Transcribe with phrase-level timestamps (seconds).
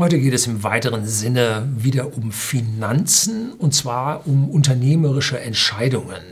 [0.00, 6.22] Heute geht es im weiteren Sinne wieder um Finanzen und zwar um unternehmerische Entscheidungen.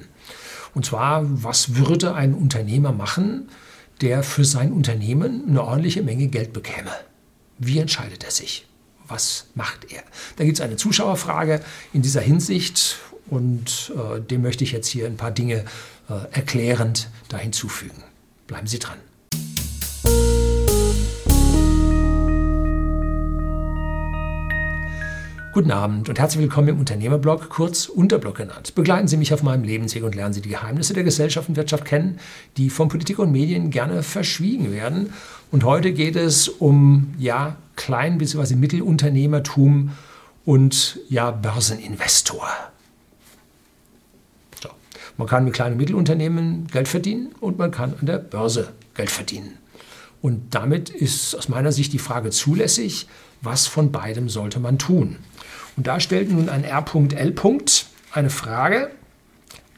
[0.72, 3.50] Und zwar, was würde ein Unternehmer machen,
[4.00, 6.92] der für sein Unternehmen eine ordentliche Menge Geld bekäme?
[7.58, 8.66] Wie entscheidet er sich?
[9.06, 10.02] Was macht er?
[10.36, 11.60] Da gibt es eine Zuschauerfrage
[11.92, 12.96] in dieser Hinsicht
[13.26, 15.66] und äh, dem möchte ich jetzt hier ein paar Dinge
[16.08, 18.02] äh, erklärend da hinzufügen.
[18.46, 18.96] Bleiben Sie dran.
[25.58, 28.76] Guten Abend und herzlich willkommen im Unternehmerblog, kurz Unterblog genannt.
[28.76, 31.84] Begleiten Sie mich auf meinem Lebensweg und lernen Sie die Geheimnisse der Gesellschaft und Wirtschaft
[31.84, 32.20] kennen,
[32.56, 35.12] die von Politik und Medien gerne verschwiegen werden.
[35.50, 38.54] Und heute geht es um ja Klein- bzw.
[38.54, 39.90] Mittelunternehmertum
[40.44, 42.46] und ja Börseninvestor.
[44.62, 44.68] So.
[45.16, 49.58] Man kann mit kleinen Mittelunternehmen Geld verdienen und man kann an der Börse Geld verdienen.
[50.22, 53.08] Und damit ist aus meiner Sicht die Frage zulässig,
[53.40, 55.16] was von beidem sollte man tun?
[55.78, 57.34] Und da stellt nun ein R.L.
[58.10, 58.90] eine Frage.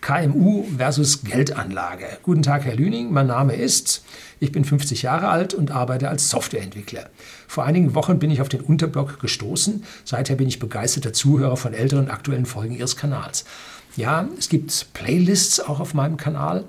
[0.00, 2.06] KMU versus Geldanlage.
[2.22, 3.12] Guten Tag, Herr Lüning.
[3.12, 4.02] Mein Name ist,
[4.38, 7.10] ich bin 50 Jahre alt und arbeite als Softwareentwickler.
[7.46, 9.84] Vor einigen Wochen bin ich auf den Unterblog gestoßen.
[10.06, 13.44] Seither bin ich begeisterter Zuhörer von älteren aktuellen Folgen Ihres Kanals.
[13.94, 16.64] Ja, es gibt Playlists auch auf meinem Kanal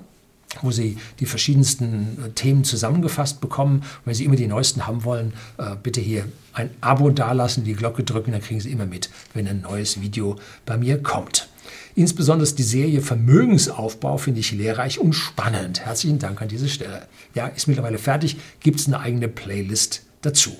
[0.60, 3.78] wo Sie die verschiedensten äh, Themen zusammengefasst bekommen.
[3.78, 7.74] Und wenn Sie immer die neuesten haben wollen, äh, bitte hier ein Abo dalassen, die
[7.74, 10.36] Glocke drücken, dann kriegen Sie immer mit, wenn ein neues Video
[10.66, 11.48] bei mir kommt.
[11.94, 15.84] Insbesondere die Serie Vermögensaufbau finde ich lehrreich und spannend.
[15.84, 17.06] Herzlichen Dank an diese Stelle.
[17.34, 20.52] Ja, ist mittlerweile fertig, gibt es eine eigene Playlist dazu.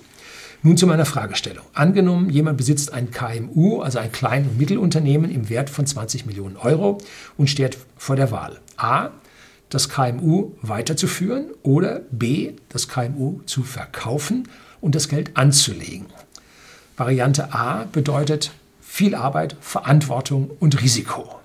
[0.65, 1.65] Nun zu meiner Fragestellung.
[1.73, 6.57] Angenommen, jemand besitzt ein KMU, also ein Klein- und Mittelunternehmen im Wert von 20 Millionen
[6.57, 6.98] Euro
[7.37, 8.61] und steht vor der Wahl.
[8.77, 9.11] A
[9.75, 14.48] das KMU weiterzuführen oder B, das KMU zu verkaufen
[14.81, 16.06] und das Geld anzulegen.
[16.97, 21.41] Variante A bedeutet viel Arbeit, Verantwortung und Risiko.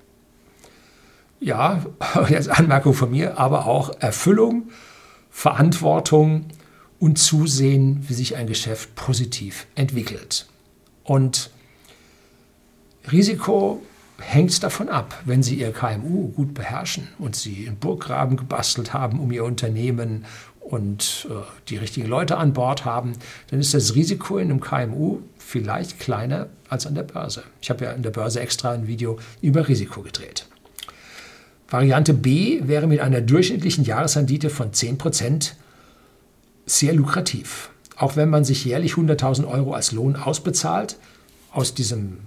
[1.39, 1.85] Ja,
[2.29, 4.69] jetzt Anmerkung von mir, aber auch Erfüllung,
[5.31, 6.47] Verantwortung
[6.99, 10.47] und Zusehen, wie sich ein Geschäft positiv entwickelt.
[11.03, 11.51] Und
[13.09, 13.81] Risiko
[14.19, 19.19] hängt davon ab, wenn Sie Ihr KMU gut beherrschen und Sie einen Burggraben gebastelt haben
[19.19, 20.25] um Ihr Unternehmen
[20.59, 21.33] und äh,
[21.69, 23.13] die richtigen Leute an Bord haben,
[23.49, 27.43] dann ist das Risiko in einem KMU vielleicht kleiner als an der Börse.
[27.61, 30.45] Ich habe ja an der Börse extra ein Video über Risiko gedreht.
[31.69, 35.51] Variante B wäre mit einer durchschnittlichen Jahresrendite von 10%
[36.65, 37.69] sehr lukrativ.
[37.95, 40.97] Auch wenn man sich jährlich 100.000 Euro als Lohn ausbezahlt,
[41.51, 42.19] aus diesem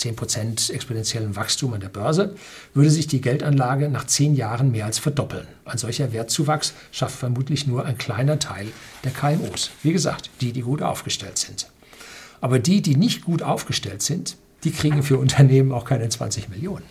[0.00, 2.34] 10% exponentiellen Wachstum an der Börse,
[2.74, 5.46] würde sich die Geldanlage nach 10 Jahren mehr als verdoppeln.
[5.64, 8.68] Ein solcher Wertzuwachs schafft vermutlich nur ein kleiner Teil
[9.04, 9.70] der KMUs.
[9.82, 11.68] Wie gesagt, die, die gut aufgestellt sind.
[12.40, 16.84] Aber die, die nicht gut aufgestellt sind, die kriegen für Unternehmen auch keine 20 Millionen.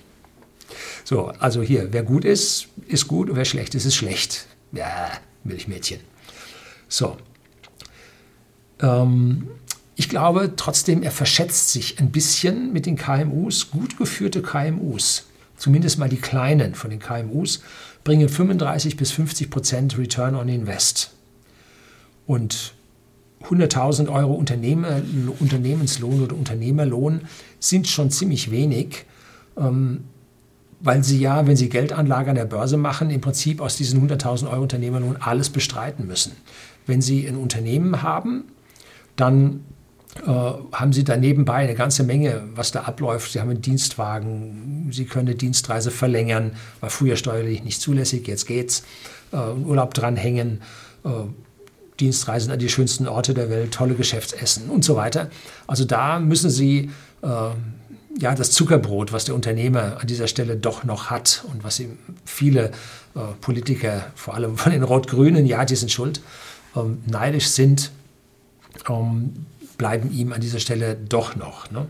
[1.03, 4.45] So, also hier, wer gut ist, ist gut und wer schlecht ist, ist schlecht.
[4.71, 5.11] Ja,
[5.43, 5.99] Milchmädchen.
[6.87, 7.17] So.
[8.81, 9.47] Ähm,
[9.99, 13.69] ich glaube trotzdem, er verschätzt sich ein bisschen mit den KMUs.
[13.69, 15.25] Gut geführte KMUs,
[15.57, 17.59] zumindest mal die kleinen von den KMUs,
[18.05, 21.11] bringen 35 bis 50 Prozent Return on Invest.
[22.27, 22.75] Und
[23.43, 25.01] 100.000 Euro Unternehmer,
[25.39, 27.27] Unternehmenslohn oder Unternehmerlohn
[27.59, 29.05] sind schon ziemlich wenig,
[29.57, 30.05] ähm,
[30.79, 34.49] weil sie ja, wenn sie Geldanlage an der Börse machen, im Prinzip aus diesen 100.000
[34.49, 36.37] Euro Unternehmerlohn alles bestreiten müssen.
[36.85, 38.45] Wenn sie ein Unternehmen haben,
[39.17, 39.65] dann
[40.25, 43.31] haben Sie da nebenbei eine ganze Menge, was da abläuft.
[43.31, 48.47] Sie haben einen Dienstwagen, Sie können eine Dienstreise verlängern, war früher steuerlich nicht zulässig, jetzt
[48.47, 48.83] geht's.
[49.31, 50.61] Äh, Urlaub dranhängen,
[51.05, 51.09] äh,
[51.99, 55.29] Dienstreisen an die schönsten Orte der Welt, tolle Geschäftsessen und so weiter.
[55.67, 56.89] Also da müssen Sie
[57.21, 57.27] äh,
[58.17, 61.99] ja, das Zuckerbrot, was der Unternehmer an dieser Stelle doch noch hat und was ihm
[62.25, 62.71] viele
[63.15, 66.21] äh, Politiker, vor allem von den Rot-Grünen, ja, die sind schuld,
[66.75, 67.91] ähm, neidisch sind,
[68.89, 69.45] ähm,
[69.79, 71.71] bleiben ihm an dieser Stelle doch noch.
[71.71, 71.87] Ne?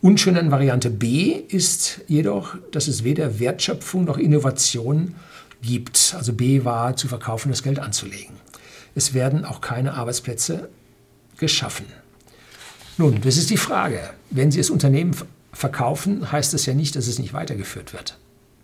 [0.00, 5.16] Unschön an Variante B ist jedoch, dass es weder Wertschöpfung noch Innovation
[5.60, 6.14] gibt.
[6.16, 8.36] Also B war zu verkaufen, das Geld anzulegen.
[8.94, 10.70] Es werden auch keine Arbeitsplätze
[11.36, 11.84] geschaffen.
[12.96, 14.00] Nun, das ist die Frage.
[14.30, 15.14] Wenn Sie das Unternehmen
[15.52, 18.16] verkaufen, heißt das ja nicht, dass es nicht weitergeführt wird.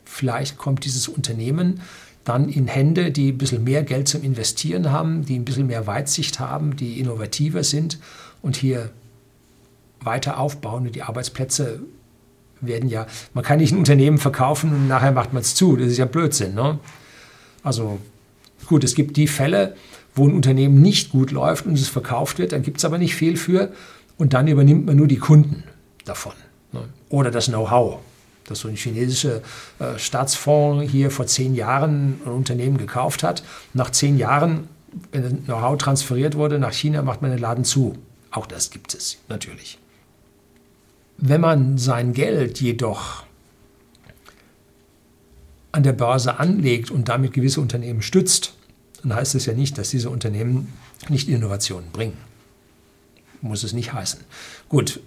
[0.05, 1.83] Vielleicht kommt dieses Unternehmen
[2.27, 5.87] dann in Hände, die ein bisschen mehr Geld zum Investieren haben, die ein bisschen mehr
[5.87, 7.99] Weitsicht haben, die innovativer sind
[8.43, 8.91] und hier
[10.01, 10.87] weiter aufbauen.
[10.87, 11.81] Und die Arbeitsplätze
[12.61, 15.77] werden ja, man kann nicht ein Unternehmen verkaufen und nachher macht man es zu.
[15.77, 16.55] Das ist ja Blödsinn.
[16.55, 16.81] Ne?
[17.63, 18.01] Also
[18.67, 19.77] gut, es gibt die Fälle,
[20.17, 23.15] wo ein Unternehmen nicht gut läuft und es verkauft wird, dann gibt es aber nicht
[23.15, 23.73] viel für
[24.19, 25.63] und dann übernimmt man nur die Kunden
[26.05, 26.33] davon.
[26.73, 26.81] Ne?
[27.09, 28.01] Oder das Know-how.
[28.47, 29.43] Dass so ein chinesischer
[29.79, 33.43] äh, Staatsfonds hier vor zehn Jahren ein Unternehmen gekauft hat.
[33.75, 34.69] Nach zehn Jahren,
[35.13, 37.97] wenn Know-how transferiert wurde nach China, macht man den Laden zu.
[38.31, 39.79] Auch das gibt es natürlich.
[41.19, 43.25] Wenn man sein Geld jedoch
[45.73, 48.55] an der Börse anlegt und damit gewisse Unternehmen stützt,
[49.03, 50.73] dann heißt es ja nicht, dass diese Unternehmen
[51.09, 52.17] nicht Innovationen bringen.
[53.41, 54.21] Muss es nicht heißen.
[54.69, 55.01] Gut,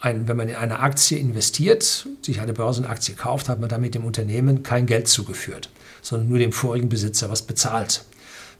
[0.00, 4.04] ein, wenn man in eine Aktie investiert, sich eine Börsenaktie kauft, hat man damit dem
[4.04, 5.70] Unternehmen kein Geld zugeführt,
[6.02, 8.04] sondern nur dem vorigen Besitzer was bezahlt.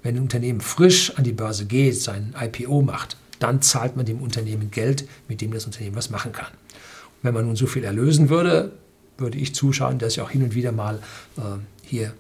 [0.03, 4.21] Wenn ein Unternehmen frisch an die Börse geht, sein IPO macht, dann zahlt man dem
[4.21, 6.53] Unternehmen Geld, mit dem das Unternehmen was machen kann.
[7.23, 8.73] Wenn man nun so viel erlösen würde,
[9.17, 11.01] würde ich zuschauen, dass ich auch hin und wieder mal
[11.37, 11.43] äh,
[11.83, 12.13] hier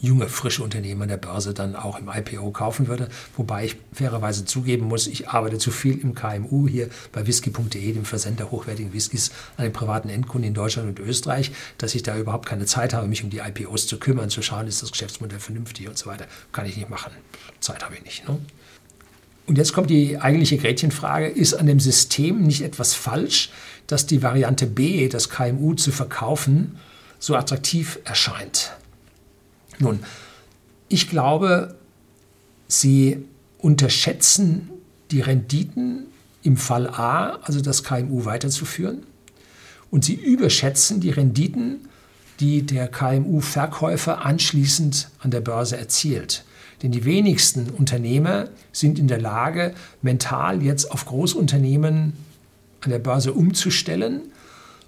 [0.00, 3.08] junge, frische Unternehmen an der Börse dann auch im IPO kaufen würde.
[3.36, 8.04] Wobei ich fairerweise zugeben muss, ich arbeite zu viel im KMU hier bei whisky.de, dem
[8.04, 12.46] Versender hochwertigen Whiskys an den privaten Endkunden in Deutschland und Österreich, dass ich da überhaupt
[12.46, 15.88] keine Zeit habe, mich um die IPOs zu kümmern, zu schauen, ist das Geschäftsmodell vernünftig
[15.88, 16.26] und so weiter.
[16.52, 17.12] Kann ich nicht machen.
[17.60, 18.28] Zeit habe ich nicht.
[18.28, 18.38] Ne?
[19.46, 23.50] Und jetzt kommt die eigentliche Gretchenfrage, ist an dem System nicht etwas falsch,
[23.86, 26.78] dass die Variante B, das KMU zu verkaufen,
[27.18, 28.72] so attraktiv erscheint?
[29.78, 30.00] Nun,
[30.88, 31.74] ich glaube,
[32.68, 33.24] Sie
[33.58, 34.70] unterschätzen
[35.10, 36.06] die Renditen
[36.42, 39.02] im Fall A, also das KMU weiterzuführen,
[39.90, 41.88] und Sie überschätzen die Renditen,
[42.40, 46.44] die der KMU-Verkäufer anschließend an der Börse erzielt.
[46.82, 52.12] Denn die wenigsten Unternehmer sind in der Lage, mental jetzt auf Großunternehmen
[52.82, 54.22] an der Börse umzustellen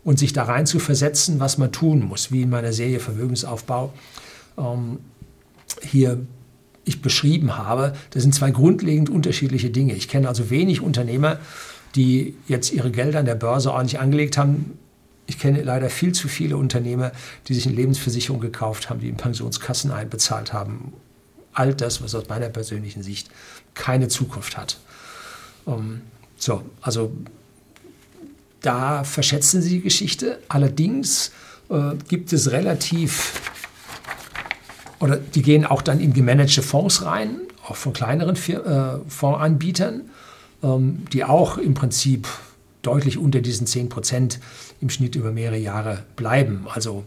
[0.05, 3.93] und sich da rein zu versetzen, was man tun muss, wie in meiner Serie Vermögensaufbau
[4.59, 4.99] ähm,
[5.83, 6.21] hier
[6.85, 7.95] ich beschrieben habe.
[8.11, 9.95] Das sind zwei grundlegend unterschiedliche Dinge.
[9.95, 11.39] Ich kenne also wenig Unternehmer,
[11.95, 14.79] die jetzt ihre Gelder an der Börse ordentlich angelegt haben.
[15.27, 17.13] Ich kenne leider viel zu viele Unternehmer,
[17.47, 20.95] die sich eine Lebensversicherung gekauft haben, die in Pensionskassen einbezahlt haben
[21.59, 23.29] all das, was aus meiner persönlichen Sicht
[23.75, 24.79] keine Zukunft hat.
[25.67, 26.03] Ähm,
[26.37, 27.13] so, also
[28.61, 30.39] da verschätzen Sie die Geschichte.
[30.49, 31.33] Allerdings
[31.69, 33.48] äh, gibt es relativ,
[35.01, 37.37] oder die gehen auch dann in gemanagte Fonds rein,
[37.67, 40.03] auch von kleineren äh, Fondsanbietern,
[40.63, 42.29] ähm, die auch im Prinzip
[42.83, 44.41] deutlich unter diesen 10 Prozent
[44.81, 46.67] im Schnitt über mehrere Jahre bleiben.
[46.73, 47.05] Also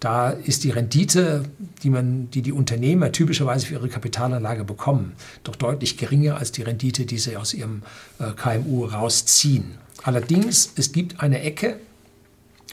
[0.00, 1.44] da ist die Rendite,
[1.82, 5.14] die, man, die die Unternehmer typischerweise für ihre Kapitalanlage bekommen,
[5.44, 7.82] doch deutlich geringer als die Rendite, die sie aus ihrem
[8.18, 9.78] äh, KMU rausziehen.
[10.02, 11.78] Allerdings, es gibt eine Ecke,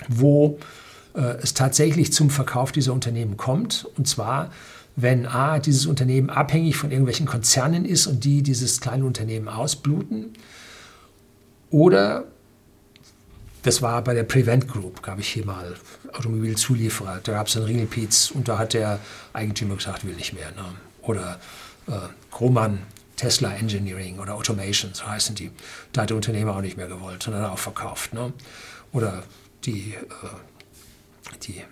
[0.10, 0.60] wo
[1.14, 4.52] es tatsächlich zum Verkauf dieser Unternehmen kommt, und zwar
[4.96, 10.34] wenn A, dieses Unternehmen abhängig von irgendwelchen Konzernen ist und die dieses kleine Unternehmen ausbluten,
[11.70, 12.26] oder
[13.64, 15.76] das war bei der Prevent Group, gab ich hier mal
[16.14, 17.22] Automobilzulieferer.
[17.24, 19.00] Da gab es einen Ringelpiez und da hat der
[19.34, 20.52] Eigentümer gesagt, will nicht mehr.
[20.52, 20.66] Ne?
[21.04, 21.40] Oder
[21.88, 21.92] äh,
[22.32, 22.80] Kromann,
[23.16, 25.52] Tesla Engineering oder Automation, so heißen die.
[25.94, 28.14] Da hat der Unternehmer auch nicht mehr gewollt, sondern auch verkauft.
[28.14, 28.34] Ne?
[28.92, 29.24] Oder
[29.64, 30.51] die, äh,
[31.40, 31.64] die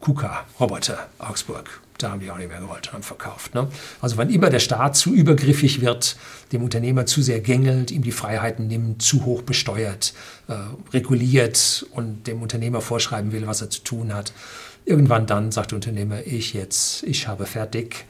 [0.00, 3.54] KUKA-Roboter Augsburg, da haben die auch nicht mehr gewollt und haben verkauft.
[3.54, 3.68] Ne?
[4.00, 6.16] Also wann immer der Staat zu übergriffig wird,
[6.52, 10.14] dem Unternehmer zu sehr gängelt, ihm die Freiheiten nimmt, zu hoch besteuert,
[10.48, 10.54] äh,
[10.92, 14.32] reguliert und dem Unternehmer vorschreiben will, was er zu tun hat,
[14.86, 18.06] irgendwann dann sagt der Unternehmer, ich jetzt, ich habe fertig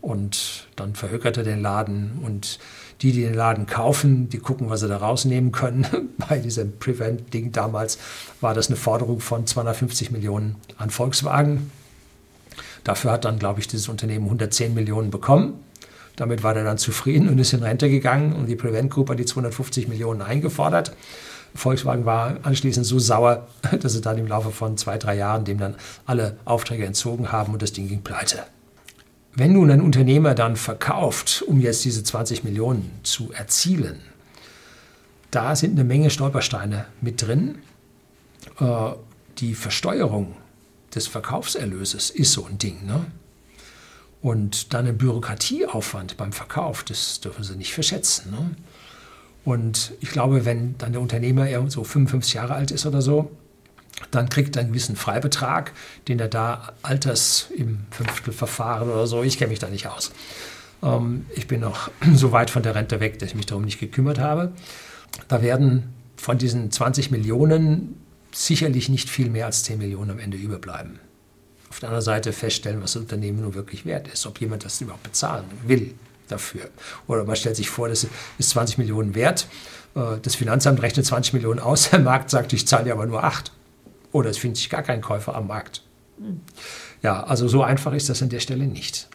[0.00, 2.58] und dann verhökert er den Laden und
[3.02, 5.86] die, die den Laden kaufen, die gucken, was sie da rausnehmen können.
[6.28, 7.98] Bei diesem Prevent-Ding damals
[8.40, 11.70] war das eine Forderung von 250 Millionen an Volkswagen.
[12.84, 15.54] Dafür hat dann, glaube ich, dieses Unternehmen 110 Millionen bekommen.
[16.16, 19.18] Damit war er dann zufrieden und ist in Rente gegangen und die Prevent Group hat
[19.18, 20.94] die 250 Millionen eingefordert.
[21.54, 23.48] Volkswagen war anschließend so sauer,
[23.80, 25.74] dass sie dann im Laufe von zwei, drei Jahren dem dann
[26.06, 28.44] alle Aufträge entzogen haben und das Ding ging pleite.
[29.34, 34.00] Wenn nun ein Unternehmer dann verkauft, um jetzt diese 20 Millionen zu erzielen,
[35.30, 37.58] da sind eine Menge Stolpersteine mit drin.
[38.60, 38.90] Äh,
[39.38, 40.36] die Versteuerung
[40.94, 42.84] des Verkaufserlöses ist so ein Ding.
[42.84, 43.06] Ne?
[44.20, 48.30] Und dann ein Bürokratieaufwand beim Verkauf, das dürfen Sie nicht verschätzen.
[48.30, 48.50] Ne?
[49.44, 53.30] Und ich glaube, wenn dann der Unternehmer so 55 Jahre alt ist oder so,
[54.12, 55.72] dann kriegt er einen gewissen Freibetrag,
[56.06, 60.12] den er da alters im Fünftelverfahren oder so, ich kenne mich da nicht aus.
[60.82, 63.80] Ähm, ich bin noch so weit von der Rente weg, dass ich mich darum nicht
[63.80, 64.52] gekümmert habe.
[65.28, 67.96] Da werden von diesen 20 Millionen
[68.32, 70.98] sicherlich nicht viel mehr als 10 Millionen am Ende überbleiben.
[71.70, 74.80] Auf der anderen Seite feststellen, was das Unternehmen nun wirklich wert ist, ob jemand das
[74.80, 75.94] überhaupt bezahlen will
[76.28, 76.68] dafür.
[77.06, 78.06] Oder man stellt sich vor, das
[78.38, 79.46] ist 20 Millionen wert.
[79.94, 83.24] Äh, das Finanzamt rechnet 20 Millionen aus, der Markt sagt, ich zahle dir aber nur
[83.24, 83.52] 8.
[84.12, 85.82] Oder es findet sich gar kein Käufer am Markt.
[87.02, 89.08] Ja, also so einfach ist das an der Stelle nicht.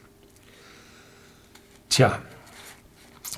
[1.89, 2.20] Tja,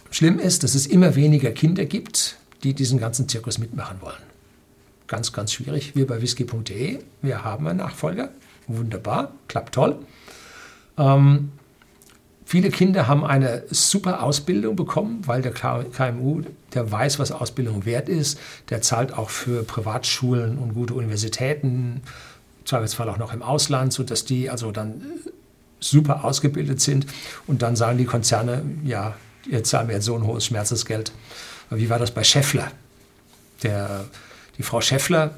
[0.09, 4.23] schlimm ist, dass es immer weniger Kinder gibt, die diesen ganzen Zirkus mitmachen wollen.
[5.07, 5.95] Ganz, ganz schwierig.
[5.95, 8.29] Wir bei whisky.de, wir haben einen Nachfolger.
[8.67, 9.99] Wunderbar, klappt toll.
[10.97, 11.51] Ähm,
[12.49, 16.41] viele Kinder haben eine super Ausbildung bekommen, weil der KMU,
[16.73, 18.39] der weiß, was Ausbildung wert ist.
[18.71, 22.01] Der zahlt auch für Privatschulen und gute Universitäten,
[22.65, 25.03] Zweifelsfall auch noch im Ausland, sodass die also dann
[25.79, 27.05] super ausgebildet sind.
[27.45, 29.15] Und dann sagen die Konzerne, ja,
[29.47, 31.11] ihr zahlt mir jetzt so ein hohes Schmerzensgeld.
[31.69, 32.71] Wie war das bei Scheffler?
[33.61, 34.05] Der
[34.57, 35.35] die Frau Schäffler,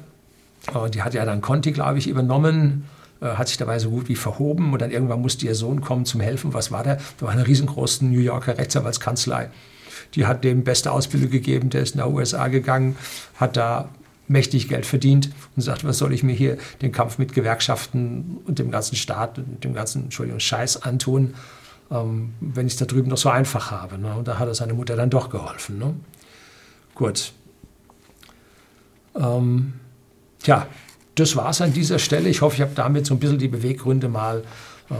[0.74, 4.08] äh, die hat ja dann Conti, glaube ich, übernommen, äh, hat sich dabei so gut
[4.08, 6.54] wie verhoben und dann irgendwann musste ihr Sohn kommen zum Helfen.
[6.54, 6.96] Was war der?
[7.18, 9.50] Da war eine riesengroße New Yorker Rechtsanwaltskanzlei.
[10.14, 12.96] Die hat dem beste Ausbildung gegeben, der ist nach USA gegangen,
[13.36, 13.88] hat da
[14.28, 18.58] mächtig Geld verdient und sagt, was soll ich mir hier den Kampf mit Gewerkschaften und
[18.58, 21.34] dem ganzen Staat und dem ganzen, Entschuldigung, Scheiß antun,
[21.90, 23.98] ähm, wenn ich es da drüben noch so einfach habe.
[23.98, 24.14] Ne?
[24.14, 25.78] Und da hat er seine Mutter dann doch geholfen.
[25.78, 25.94] Ne?
[26.94, 27.32] Gut,
[29.14, 29.74] ähm,
[30.42, 30.66] tja,
[31.14, 32.28] das war es an dieser Stelle.
[32.28, 34.44] Ich hoffe, ich habe damit so ein bisschen die Beweggründe mal
[34.90, 34.94] äh,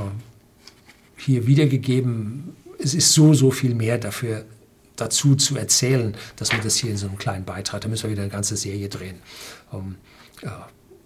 [1.17, 2.57] hier wiedergegeben.
[2.79, 4.45] Es ist so, so viel mehr dafür
[4.97, 8.11] dazu zu erzählen, dass man das hier in so einem kleinen Beitrag, da müssen wir
[8.11, 9.17] wieder eine ganze Serie drehen,
[9.73, 9.97] ähm,
[10.43, 10.49] äh,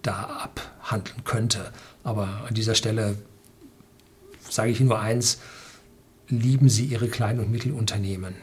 [0.02, 1.72] da abhandeln könnte.
[2.02, 3.16] Aber an dieser Stelle
[4.48, 5.38] sage ich Ihnen nur eins,
[6.28, 8.34] lieben Sie Ihre kleinen und Mittelunternehmen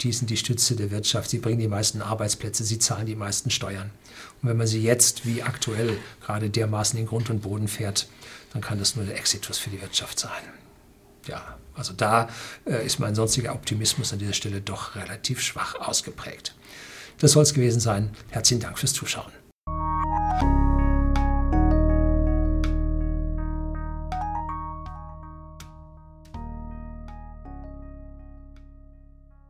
[0.00, 3.50] die sind die Stütze der Wirtschaft, sie bringen die meisten Arbeitsplätze, sie zahlen die meisten
[3.50, 3.90] Steuern.
[4.40, 8.08] Und wenn man sie jetzt, wie aktuell, gerade dermaßen in Grund und Boden fährt,
[8.52, 10.30] dann kann das nur der Exitus für die Wirtschaft sein.
[11.26, 12.28] Ja, also da
[12.64, 16.54] äh, ist mein sonstiger Optimismus an dieser Stelle doch relativ schwach ausgeprägt.
[17.18, 18.10] Das soll es gewesen sein.
[18.30, 19.32] Herzlichen Dank fürs Zuschauen.